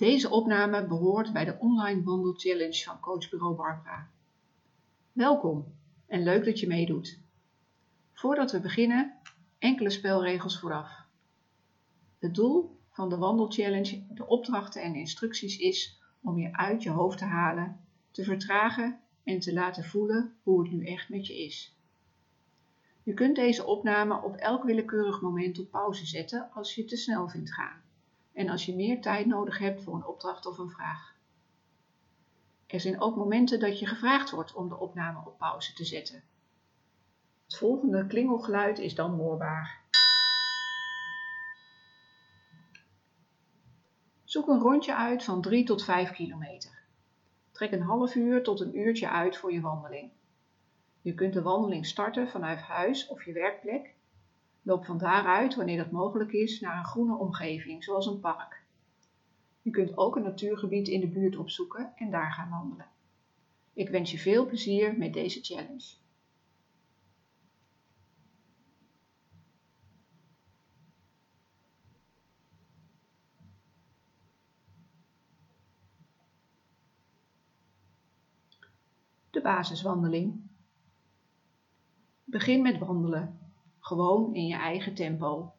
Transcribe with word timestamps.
Deze 0.00 0.30
opname 0.30 0.86
behoort 0.86 1.32
bij 1.32 1.44
de 1.44 1.56
online 1.58 2.02
wandel 2.02 2.32
challenge 2.32 2.84
van 2.84 3.00
coachbureau 3.00 3.56
Barbara. 3.56 4.10
Welkom 5.12 5.74
en 6.06 6.22
leuk 6.22 6.44
dat 6.44 6.60
je 6.60 6.66
meedoet. 6.66 7.20
Voordat 8.12 8.52
we 8.52 8.60
beginnen, 8.60 9.18
enkele 9.58 9.90
spelregels 9.90 10.58
vooraf. 10.58 10.90
Het 12.18 12.34
doel 12.34 12.78
van 12.90 13.08
de 13.08 13.16
wandelchallenge, 13.16 14.06
de 14.10 14.26
opdrachten 14.26 14.82
en 14.82 14.94
instructies 14.94 15.58
is 15.58 16.00
om 16.20 16.38
je 16.38 16.52
uit 16.52 16.82
je 16.82 16.90
hoofd 16.90 17.18
te 17.18 17.24
halen, 17.24 17.80
te 18.10 18.24
vertragen 18.24 19.00
en 19.24 19.40
te 19.40 19.52
laten 19.52 19.84
voelen 19.84 20.34
hoe 20.42 20.62
het 20.62 20.72
nu 20.72 20.86
echt 20.86 21.08
met 21.08 21.26
je 21.26 21.44
is. 21.44 21.76
Je 23.02 23.14
kunt 23.14 23.36
deze 23.36 23.64
opname 23.64 24.22
op 24.22 24.34
elk 24.34 24.64
willekeurig 24.64 25.20
moment 25.20 25.58
op 25.58 25.70
pauze 25.70 26.06
zetten 26.06 26.50
als 26.52 26.74
je 26.74 26.84
te 26.84 26.96
snel 26.96 27.28
vindt 27.28 27.54
gaan 27.54 27.88
en 28.40 28.48
als 28.48 28.66
je 28.66 28.74
meer 28.74 29.00
tijd 29.00 29.26
nodig 29.26 29.58
hebt 29.58 29.82
voor 29.82 29.94
een 29.94 30.06
opdracht 30.06 30.46
of 30.46 30.58
een 30.58 30.70
vraag. 30.70 31.14
Er 32.66 32.80
zijn 32.80 33.00
ook 33.00 33.16
momenten 33.16 33.60
dat 33.60 33.78
je 33.78 33.86
gevraagd 33.86 34.30
wordt 34.30 34.54
om 34.54 34.68
de 34.68 34.78
opname 34.78 35.18
op 35.26 35.38
pauze 35.38 35.72
te 35.72 35.84
zetten. 35.84 36.22
Het 37.44 37.56
volgende 37.56 38.06
klingelgeluid 38.06 38.78
is 38.78 38.94
dan 38.94 39.14
hoorbaar. 39.14 39.80
Zoek 44.24 44.48
een 44.48 44.60
rondje 44.60 44.94
uit 44.94 45.24
van 45.24 45.40
3 45.42 45.64
tot 45.64 45.84
5 45.84 46.10
kilometer. 46.10 46.82
Trek 47.50 47.72
een 47.72 47.82
half 47.82 48.14
uur 48.14 48.42
tot 48.42 48.60
een 48.60 48.78
uurtje 48.78 49.08
uit 49.08 49.36
voor 49.36 49.52
je 49.52 49.60
wandeling. 49.60 50.10
Je 51.00 51.14
kunt 51.14 51.32
de 51.32 51.42
wandeling 51.42 51.86
starten 51.86 52.28
vanuit 52.28 52.60
huis 52.60 53.08
of 53.08 53.24
je 53.24 53.32
werkplek. 53.32 53.94
Loop 54.62 54.84
van 54.84 54.98
daaruit, 54.98 55.54
wanneer 55.54 55.76
dat 55.76 55.90
mogelijk 55.90 56.32
is, 56.32 56.60
naar 56.60 56.78
een 56.78 56.84
groene 56.84 57.16
omgeving, 57.16 57.84
zoals 57.84 58.06
een 58.06 58.20
park. 58.20 58.62
Je 59.62 59.70
kunt 59.70 59.96
ook 59.96 60.16
een 60.16 60.22
natuurgebied 60.22 60.88
in 60.88 61.00
de 61.00 61.08
buurt 61.08 61.36
opzoeken 61.36 61.92
en 61.96 62.10
daar 62.10 62.32
gaan 62.32 62.50
wandelen. 62.50 62.86
Ik 63.72 63.88
wens 63.88 64.10
je 64.10 64.18
veel 64.18 64.46
plezier 64.46 64.98
met 64.98 65.12
deze 65.12 65.40
challenge. 65.42 65.98
De 79.30 79.40
basiswandeling. 79.40 80.48
Begin 82.24 82.62
met 82.62 82.78
wandelen, 82.78 83.49
gewoon 83.90 84.34
in 84.34 84.46
je 84.46 84.54
eigen 84.54 84.94
tempo. 84.94 85.52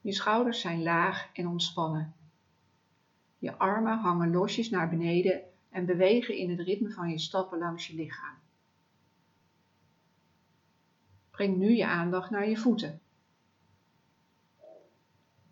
Je 0.00 0.12
schouders 0.12 0.60
zijn 0.60 0.82
laag 0.82 1.30
en 1.32 1.48
ontspannen. 1.48 2.14
Je 3.38 3.56
armen 3.56 3.98
hangen 3.98 4.30
losjes 4.30 4.70
naar 4.70 4.88
beneden 4.88 5.42
en 5.70 5.86
bewegen 5.86 6.36
in 6.36 6.50
het 6.50 6.60
ritme 6.60 6.90
van 6.90 7.10
je 7.10 7.18
stappen 7.18 7.58
langs 7.58 7.86
je 7.86 7.94
lichaam. 7.94 8.36
Breng 11.30 11.56
nu 11.56 11.76
je 11.76 11.86
aandacht 11.86 12.30
naar 12.30 12.48
je 12.48 12.56
voeten. 12.56 13.00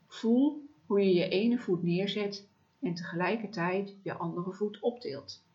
Voel 0.06 0.69
hoe 0.87 1.00
je 1.00 1.14
je 1.14 1.28
ene 1.28 1.59
voet 1.59 1.83
neerzet 1.83 2.48
en 2.81 2.94
tegelijkertijd 2.94 3.97
je 4.03 4.14
andere 4.14 4.53
voet 4.53 4.81
optilt. 4.81 5.46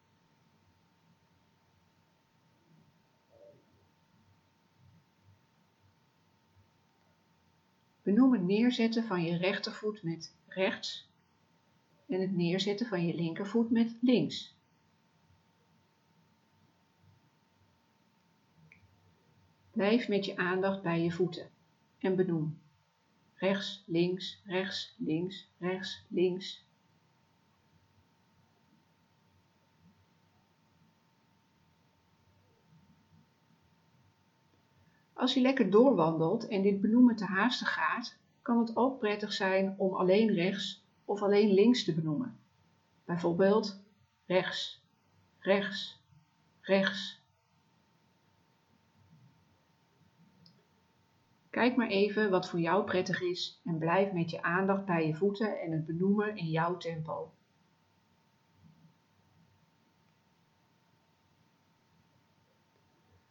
Benoem 8.02 8.34
het 8.34 8.44
neerzetten 8.44 9.04
van 9.04 9.24
je 9.24 9.38
rechtervoet 9.38 10.04
met 10.04 10.36
rechts 10.48 11.10
en 12.08 12.22
het 12.22 12.36
neerzetten 12.36 12.88
van 12.88 13.06
je 13.06 13.16
linkervoet 13.16 13.72
met 13.72 13.96
links. 14.02 14.56
Blijf 19.72 20.08
met 20.08 20.26
je 20.26 20.38
aandacht 20.38 20.82
bij 20.82 21.04
je 21.04 21.12
voeten 21.12 21.50
en 22.00 22.16
benoem 22.16 22.60
rechts, 23.42 23.84
links, 23.86 24.42
rechts, 24.46 24.96
links, 24.98 25.50
rechts, 25.58 26.06
links. 26.08 26.66
Als 35.22 35.34
je 35.34 35.42
lekker 35.42 35.70
doorwandelt 35.70 36.48
en 36.48 36.62
dit 36.62 36.82
benoemen 36.82 37.16
te 37.16 37.26
haastig 37.26 37.74
gaat, 37.74 38.18
kan 38.42 38.60
het 38.60 38.76
ook 38.76 39.00
prettig 39.00 39.34
zijn 39.34 39.76
om 39.78 39.94
alleen 39.94 40.34
rechts 40.34 40.86
of 41.06 41.22
alleen 41.22 41.54
links 41.54 41.84
te 41.84 41.94
benoemen. 41.94 42.40
Bijvoorbeeld 43.06 43.80
rechts, 44.26 44.84
rechts, 45.40 46.04
rechts. 46.62 47.22
Kijk 51.50 51.76
maar 51.76 51.90
even 51.90 52.30
wat 52.30 52.50
voor 52.50 52.60
jou 52.60 52.84
prettig 52.84 53.22
is 53.22 53.62
en 53.64 53.78
blijf 53.78 54.12
met 54.12 54.30
je 54.30 54.42
aandacht 54.42 54.86
bij 54.86 55.08
je 55.08 55.16
voeten 55.16 55.60
en 55.60 55.72
het 55.72 55.86
benoemen 55.86 56.36
in 56.38 56.50
jouw 56.50 56.78
tempo. 56.78 57.32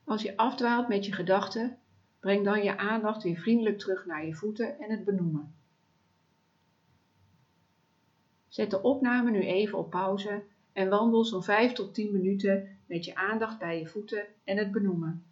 Als 0.05 0.23
je 0.23 0.37
afdwaalt 0.37 0.89
met 0.89 1.07
je 1.07 1.13
gedachten, 1.13 1.80
breng 2.21 2.45
dan 2.45 2.63
je 2.63 2.77
aandacht 2.77 3.23
weer 3.23 3.37
vriendelijk 3.37 3.79
terug 3.79 4.07
naar 4.07 4.27
je 4.27 4.35
voeten 4.35 4.79
en 4.79 4.91
het 4.91 5.05
benoemen. 5.05 5.55
Zet 8.49 8.71
de 8.71 8.83
opname 8.83 9.31
nu 9.31 9.41
even 9.41 9.79
op 9.79 9.91
pauze 9.91 10.43
en 10.73 10.89
wandel 10.89 11.25
zo'n 11.25 11.43
5 11.43 11.73
tot 11.73 11.95
10 11.95 12.13
minuten 12.13 12.79
met 12.87 13.05
je 13.05 13.15
aandacht 13.15 13.59
bij 13.59 13.79
je 13.79 13.87
voeten 13.87 14.27
en 14.45 14.57
het 14.57 14.73
benoemen. 14.73 15.25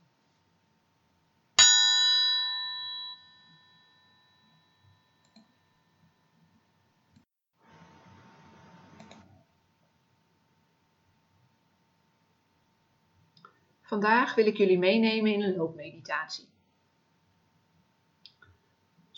Vandaag 13.82 14.34
wil 14.34 14.46
ik 14.46 14.56
jullie 14.56 14.78
meenemen 14.78 15.32
in 15.32 15.42
een 15.42 15.56
loopmeditatie. 15.56 16.48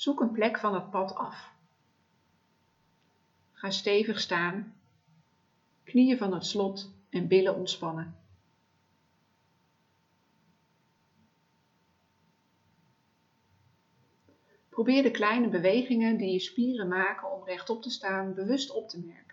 Zoek 0.01 0.21
een 0.21 0.33
plek 0.33 0.59
van 0.59 0.75
het 0.75 0.91
pad 0.91 1.15
af. 1.15 1.53
Ga 3.53 3.71
stevig 3.71 4.21
staan, 4.21 4.75
knieën 5.85 6.19
van 6.19 6.35
het 6.35 6.47
slot 6.47 6.91
en 7.11 7.29
billen 7.29 7.55
ontspannen. 7.55 8.17
Probeer 14.69 15.03
de 15.03 15.11
kleine 15.11 15.49
bewegingen 15.49 16.17
die 16.17 16.33
je 16.33 16.39
spieren 16.39 16.89
maken 16.89 17.33
om 17.33 17.45
rechtop 17.45 17.83
te 17.83 17.91
staan 17.91 18.35
bewust 18.35 18.71
op 18.71 18.89
te 18.89 18.99
merken. 18.99 19.30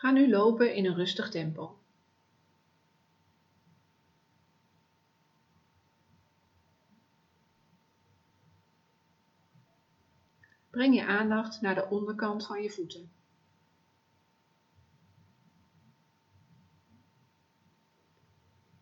Ga 0.00 0.10
nu 0.10 0.30
lopen 0.30 0.74
in 0.74 0.86
een 0.86 0.94
rustig 0.94 1.30
tempo. 1.30 1.78
Breng 10.70 10.94
je 10.94 11.06
aandacht 11.06 11.60
naar 11.60 11.74
de 11.74 11.88
onderkant 11.88 12.46
van 12.46 12.62
je 12.62 12.70
voeten. 12.70 13.12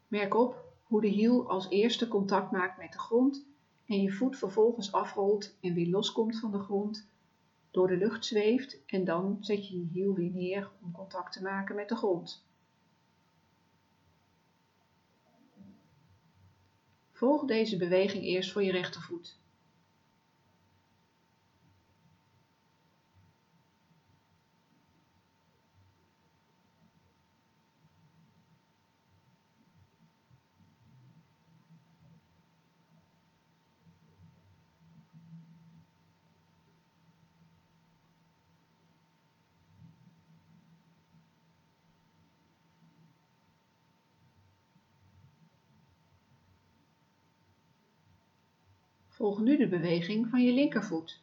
Merk 0.09 0.35
op 0.35 0.65
hoe 0.83 1.01
de 1.01 1.09
hiel 1.09 1.49
als 1.49 1.69
eerste 1.69 2.09
contact 2.09 2.51
maakt 2.51 2.79
met 2.79 2.93
de 2.93 2.99
grond 2.99 3.47
en 3.87 4.03
je 4.03 4.13
voet 4.13 4.37
vervolgens 4.37 4.93
afrolt 4.93 5.57
en 5.61 5.75
weer 5.75 5.89
loskomt 5.89 6.39
van 6.39 6.51
de 6.53 6.59
grond 6.59 7.08
door 7.79 7.89
de 7.89 7.97
lucht 7.97 8.25
zweeft 8.25 8.85
en 8.87 9.05
dan 9.05 9.37
zet 9.41 9.69
je 9.69 9.79
je 9.79 9.87
hiel 9.93 10.15
weer 10.15 10.31
neer 10.31 10.71
om 10.83 10.93
contact 10.93 11.33
te 11.33 11.43
maken 11.43 11.75
met 11.75 11.89
de 11.89 11.97
grond. 11.97 12.47
Volg 17.13 17.45
deze 17.45 17.77
beweging 17.77 18.25
eerst 18.25 18.53
voor 18.53 18.63
je 18.63 18.71
rechtervoet. 18.71 19.39
Volg 49.19 49.41
nu 49.41 49.57
de 49.57 49.69
beweging 49.69 50.29
van 50.29 50.43
je 50.43 50.53
linkervoet. 50.53 51.21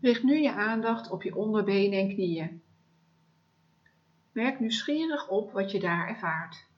Richt 0.00 0.22
nu 0.22 0.42
je 0.42 0.52
aandacht 0.52 1.10
op 1.10 1.22
je 1.22 1.36
onderbenen 1.36 1.98
en 1.98 2.08
knieën. 2.14 2.62
Merk 4.32 4.60
nieuwsgierig 4.60 5.28
op 5.28 5.52
wat 5.52 5.70
je 5.70 5.80
daar 5.80 6.08
ervaart. 6.08 6.68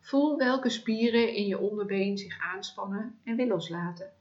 Voel 0.00 0.36
welke 0.36 0.68
spieren 0.68 1.34
in 1.34 1.46
je 1.46 1.58
onderbeen 1.58 2.18
zich 2.18 2.38
aanspannen 2.38 3.18
en 3.24 3.36
weer 3.36 3.46
loslaten. 3.46 4.12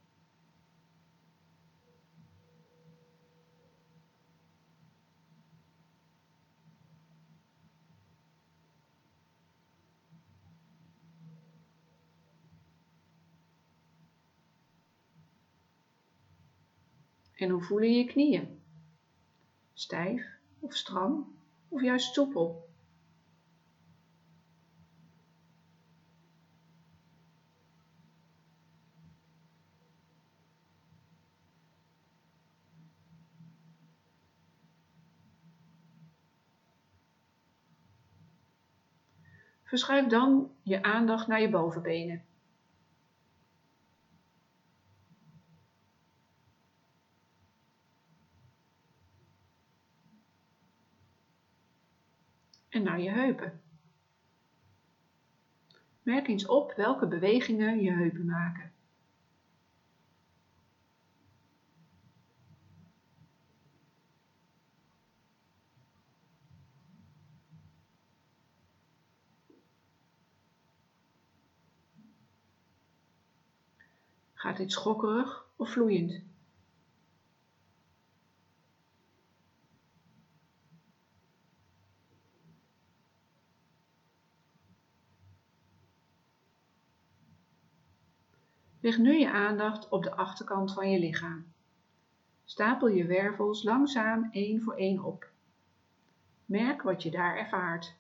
En 17.44 17.50
hoe 17.50 17.62
voelen 17.62 17.92
je 17.92 18.06
knieën? 18.06 18.62
Stijf 19.74 20.26
of 20.60 20.76
stram 20.76 21.36
of 21.68 21.82
juist 21.82 22.14
soepel? 22.14 22.70
Verschuif 39.64 40.08
dan 40.08 40.52
je 40.62 40.84
aandacht 40.84 41.28
naar 41.28 41.42
je 41.42 41.50
bovenbenen. 41.50 42.24
en 52.74 52.83
je 53.02 53.10
heupen. 53.10 53.62
Merk 56.02 56.28
eens 56.28 56.46
op 56.46 56.74
welke 56.76 57.08
bewegingen 57.08 57.82
je 57.82 57.92
heupen 57.92 58.26
maken. 58.26 58.72
Gaat 74.34 74.58
dit 74.58 74.72
schokkerig 74.72 75.46
of 75.56 75.70
vloeiend? 75.72 76.33
Richt 88.84 88.98
nu 88.98 89.20
je 89.20 89.32
aandacht 89.32 89.90
op 89.90 90.04
de 90.04 90.16
achterkant 90.16 90.74
van 90.74 90.92
je 90.92 91.00
lichaam. 91.00 91.46
Stapel 92.46 92.88
je 92.88 93.06
wervels 93.06 93.64
langzaam 93.64 94.30
één 94.32 94.62
voor 94.62 94.76
één 94.76 95.04
op. 95.04 95.28
Merk 96.46 96.82
wat 96.82 97.04
je 97.04 97.12
daar 97.12 97.38
ervaart. 97.38 97.96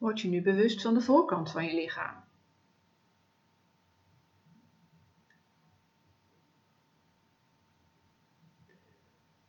Word 0.00 0.20
je 0.20 0.28
nu 0.28 0.42
bewust 0.42 0.82
van 0.82 0.94
de 0.94 1.00
voorkant 1.00 1.50
van 1.50 1.64
je 1.64 1.74
lichaam. 1.74 2.24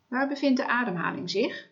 Waar 0.07 0.27
bevindt 0.27 0.57
de 0.57 0.67
ademhaling 0.67 1.29
zich? 1.29 1.69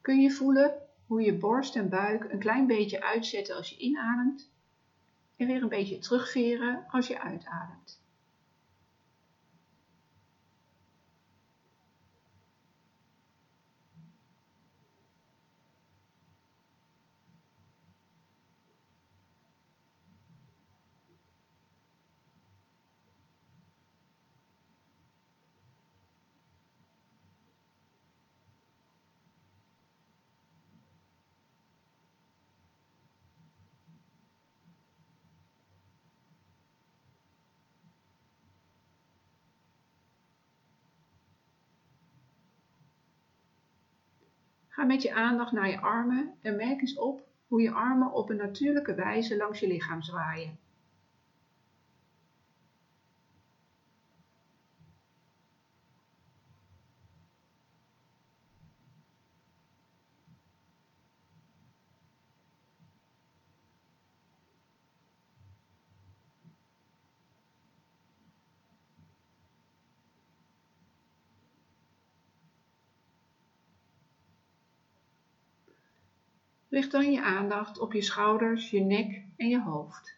Kun 0.00 0.20
je 0.20 0.30
voelen 0.30 0.82
hoe 1.06 1.22
je 1.22 1.38
borst 1.38 1.76
en 1.76 1.88
buik 1.88 2.32
een 2.32 2.38
klein 2.38 2.66
beetje 2.66 3.02
uitzetten 3.02 3.56
als 3.56 3.70
je 3.70 3.76
inademt 3.76 4.52
en 5.36 5.46
weer 5.46 5.62
een 5.62 5.68
beetje 5.68 5.98
terugveren 5.98 6.84
als 6.88 7.06
je 7.06 7.20
uitademt? 7.20 8.05
Ga 44.76 44.84
met 44.84 45.02
je 45.02 45.14
aandacht 45.14 45.52
naar 45.52 45.70
je 45.70 45.80
armen 45.80 46.34
en 46.42 46.56
merk 46.56 46.80
eens 46.80 46.98
op 46.98 47.22
hoe 47.46 47.62
je 47.62 47.70
armen 47.70 48.12
op 48.12 48.30
een 48.30 48.36
natuurlijke 48.36 48.94
wijze 48.94 49.36
langs 49.36 49.60
je 49.60 49.66
lichaam 49.66 50.02
zwaaien. 50.02 50.58
Richt 76.76 76.90
dan 76.90 77.12
je 77.12 77.22
aandacht 77.22 77.78
op 77.78 77.92
je 77.92 78.02
schouders, 78.02 78.70
je 78.70 78.80
nek 78.80 79.24
en 79.36 79.48
je 79.48 79.62
hoofd. 79.62 80.16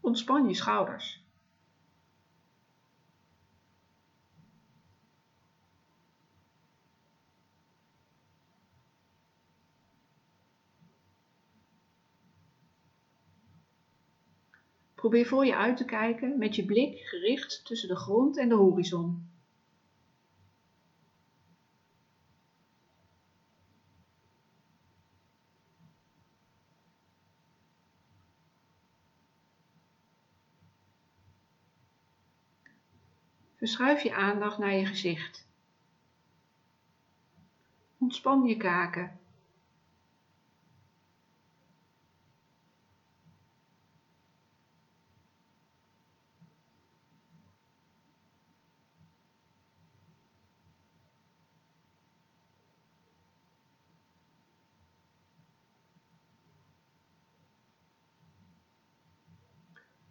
Ontspan 0.00 0.48
je 0.48 0.54
schouders. 0.54 1.22
Probeer 14.94 15.26
voor 15.26 15.46
je 15.46 15.56
uit 15.56 15.76
te 15.76 15.84
kijken 15.84 16.38
met 16.38 16.56
je 16.56 16.64
blik 16.64 16.98
gericht 16.98 17.64
tussen 17.64 17.88
de 17.88 17.96
grond 17.96 18.38
en 18.38 18.48
de 18.48 18.54
horizon. 18.54 19.37
Verschuif 33.58 34.02
je 34.02 34.14
aandacht 34.14 34.58
naar 34.58 34.74
je 34.74 34.86
gezicht. 34.86 35.46
Ontspan 37.98 38.44
je 38.44 38.56
kaken. 38.56 39.20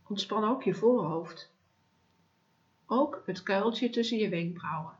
Ontspan 0.03 0.43
ook 0.43 0.63
je 0.63 0.73
voorhoofd. 0.73 1.56
Ook 2.89 3.23
het 3.25 3.43
kuiltje 3.43 3.89
tussen 3.89 4.17
je 4.17 4.29
wenkbrauwen. 4.29 4.95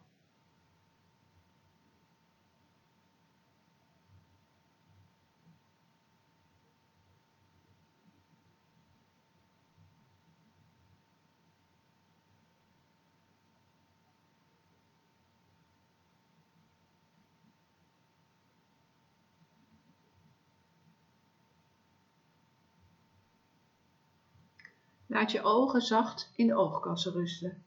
Laat 25.05 25.31
je 25.31 25.41
ogen 25.41 25.81
zacht 25.81 26.31
in 26.35 26.47
de 26.47 26.55
oogkassen 26.55 27.11
rusten. 27.11 27.65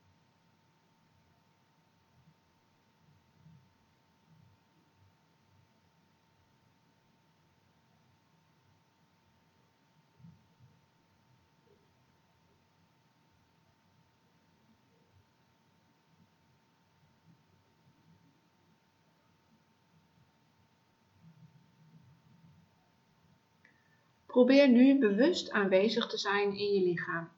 Probeer 24.31 24.69
nu 24.69 24.99
bewust 24.99 25.51
aanwezig 25.51 26.07
te 26.07 26.19
zijn 26.19 26.57
in 26.57 26.73
je 26.73 26.83
lichaam. 26.83 27.29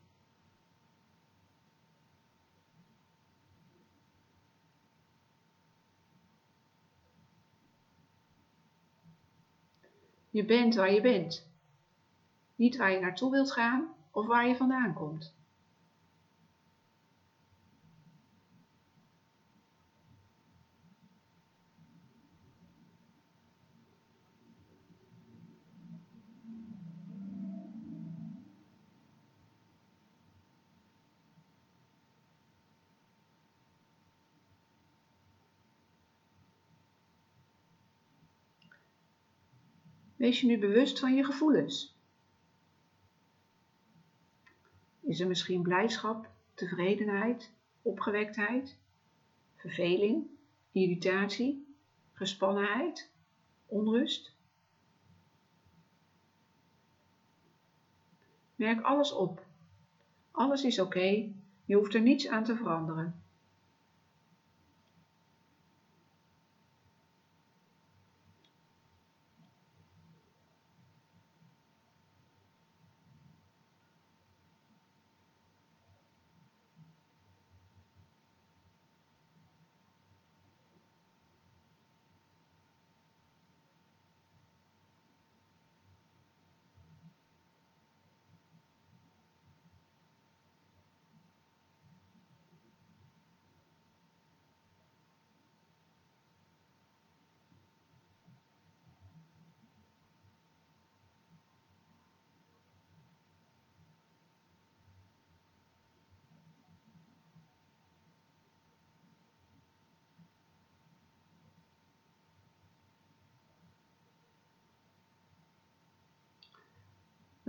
Je 10.30 10.44
bent 10.44 10.74
waar 10.74 10.92
je 10.92 11.00
bent. 11.00 11.46
Niet 12.54 12.76
waar 12.76 12.92
je 12.92 13.00
naartoe 13.00 13.30
wilt 13.30 13.52
gaan 13.52 13.94
of 14.10 14.26
waar 14.26 14.48
je 14.48 14.56
vandaan 14.56 14.94
komt. 14.94 15.41
Wees 40.22 40.40
je 40.40 40.46
nu 40.46 40.58
bewust 40.58 40.98
van 40.98 41.14
je 41.14 41.24
gevoelens. 41.24 41.96
Is 45.00 45.20
er 45.20 45.26
misschien 45.26 45.62
blijdschap, 45.62 46.30
tevredenheid, 46.54 47.52
opgewektheid, 47.82 48.78
verveling, 49.56 50.26
irritatie, 50.72 51.76
gespannenheid, 52.12 53.10
onrust? 53.66 54.36
Merk 58.54 58.80
alles 58.80 59.12
op. 59.12 59.46
Alles 60.30 60.64
is 60.64 60.78
oké, 60.78 61.32
je 61.64 61.74
hoeft 61.74 61.94
er 61.94 62.02
niets 62.02 62.28
aan 62.28 62.44
te 62.44 62.56
veranderen. 62.56 63.21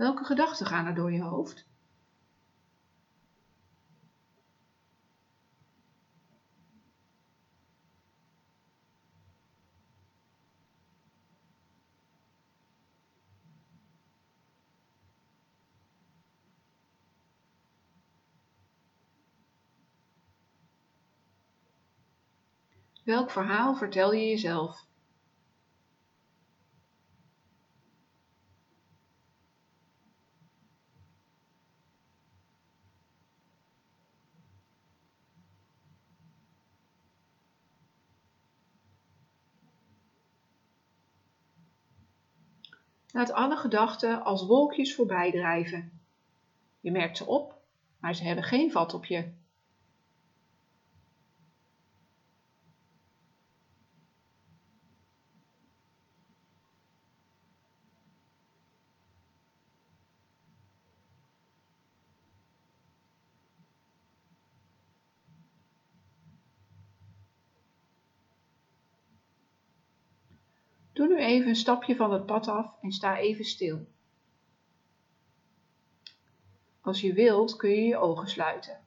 Welke 0.04 0.24
gedachten 0.24 0.66
gaan 0.66 0.86
er 0.86 0.94
door 0.94 1.12
je 1.12 1.22
hoofd? 1.22 1.66
Welk 23.04 23.30
verhaal 23.30 23.74
vertel 23.74 24.12
je 24.12 24.28
jezelf? 24.28 24.86
Laat 43.14 43.32
alle 43.32 43.56
gedachten 43.56 44.24
als 44.24 44.46
wolkjes 44.46 44.94
voorbij 44.94 45.30
drijven. 45.30 46.00
Je 46.80 46.90
merkt 46.90 47.16
ze 47.16 47.26
op, 47.26 47.54
maar 47.98 48.14
ze 48.14 48.24
hebben 48.24 48.44
geen 48.44 48.70
vat 48.70 48.94
op 48.94 49.04
je. 49.04 49.32
Doe 71.04 71.12
nu 71.12 71.18
even 71.18 71.48
een 71.48 71.56
stapje 71.56 71.96
van 71.96 72.12
het 72.12 72.26
pad 72.26 72.48
af 72.48 72.82
en 72.82 72.92
sta 72.92 73.18
even 73.18 73.44
stil. 73.44 73.86
Als 76.80 77.00
je 77.00 77.12
wilt 77.12 77.56
kun 77.56 77.70
je 77.70 77.82
je 77.82 77.96
ogen 77.96 78.28
sluiten. 78.28 78.80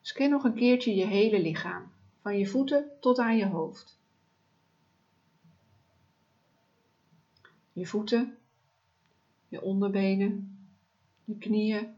Scan 0.00 0.30
nog 0.30 0.44
een 0.44 0.54
keertje 0.54 0.94
je 0.94 1.06
hele 1.06 1.40
lichaam, 1.40 1.92
van 2.20 2.38
je 2.38 2.46
voeten 2.46 2.90
tot 3.00 3.18
aan 3.18 3.36
je 3.36 3.46
hoofd. 3.46 3.98
Je 7.72 7.86
voeten, 7.86 8.38
je 9.48 9.62
onderbenen, 9.62 10.58
je 11.24 11.38
knieën, 11.38 11.94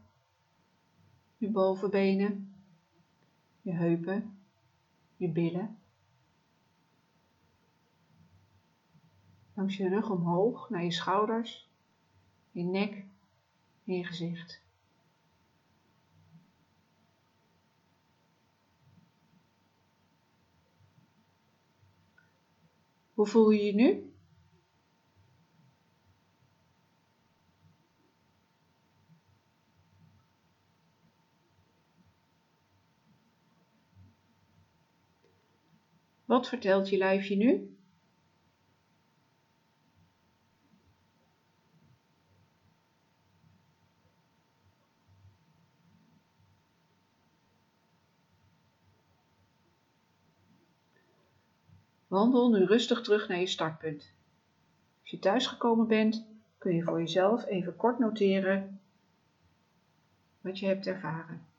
je 1.37 1.49
bovenbenen, 1.49 2.52
je 3.63 3.71
heupen, 3.71 4.37
je 5.17 5.29
billen. 5.29 5.77
Langs 9.53 9.77
je 9.77 9.89
rug 9.89 10.09
omhoog 10.09 10.69
naar 10.69 10.83
je 10.83 10.91
schouders, 10.91 11.69
je 12.51 12.63
nek 12.63 13.05
en 13.85 13.93
je 13.93 14.03
gezicht. 14.03 14.61
Hoe 23.13 23.27
voel 23.27 23.49
je 23.49 23.63
je 23.63 23.73
nu? 23.73 24.12
Wat 36.33 36.47
vertelt 36.47 36.89
je 36.89 36.97
lijfje 36.97 37.35
nu? 37.35 37.77
Wandel 52.07 52.49
nu 52.49 52.65
rustig 52.65 53.01
terug 53.01 53.27
naar 53.27 53.39
je 53.39 53.47
startpunt. 53.47 54.13
Als 55.01 55.11
je 55.11 55.19
thuisgekomen 55.19 55.87
bent, 55.87 56.27
kun 56.57 56.75
je 56.75 56.83
voor 56.83 56.99
jezelf 56.99 57.45
even 57.45 57.75
kort 57.75 57.99
noteren 57.99 58.81
wat 60.41 60.59
je 60.59 60.65
hebt 60.65 60.87
ervaren. 60.87 61.52